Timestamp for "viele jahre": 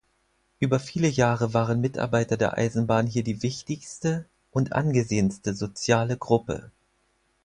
0.79-1.53